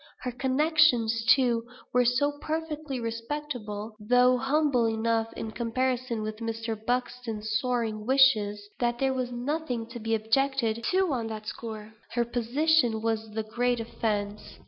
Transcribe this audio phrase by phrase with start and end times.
[0.21, 1.63] Her connections, too,
[1.93, 6.75] were so perfectly respectable (though humble enough in comparison with Mr.
[6.75, 12.25] Buxton's soaring wishes), that there was nothing to be objected to on that score; her
[12.25, 14.57] position was the great offence.